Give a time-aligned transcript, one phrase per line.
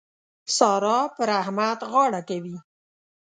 [0.57, 2.57] سارا پر احمد غاړه کوي.